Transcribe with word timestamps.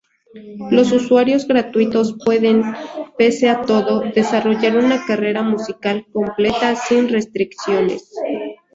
Los 0.71 0.91
usuarios 0.93 1.47
gratuitos 1.47 2.15
pueden, 2.25 2.63
pese 3.19 3.49
a 3.51 3.61
todo, 3.61 3.99
desarrollar 3.99 4.75
una 4.75 5.05
carrera 5.05 5.43
musical 5.43 6.07
completa 6.11 6.75
sin 6.75 7.07
restricciones. 7.07 8.11